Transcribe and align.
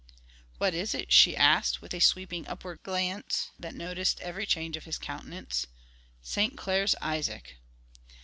"What 0.57 0.73
is 0.73 0.95
it?" 0.95 1.11
she 1.11 1.37
asked, 1.37 1.79
with 1.79 1.93
a 1.93 1.99
sweeping 1.99 2.47
upward 2.47 2.81
glance 2.81 3.51
that 3.59 3.75
noted 3.75 4.15
every 4.19 4.47
change 4.47 4.75
of 4.75 4.85
his 4.85 4.97
countenance. 4.97 5.67
"St. 6.23 6.57
Clair's 6.57 6.95
Isaac." 7.03 7.57